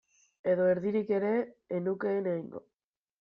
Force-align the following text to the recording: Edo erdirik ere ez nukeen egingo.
Edo 0.53 0.63
erdirik 0.69 1.11
ere 1.17 1.29
ez 1.79 1.83
nukeen 1.89 2.31
egingo. 2.33 2.63